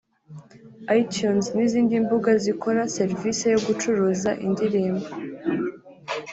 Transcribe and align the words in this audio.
Itunes 1.01 1.45
n’izindi 1.55 1.93
mbuga 2.05 2.31
zikora 2.43 2.81
serivisi 2.95 3.43
yo 3.53 3.59
gucuruza 3.65 4.29
indirimbo 4.45 5.07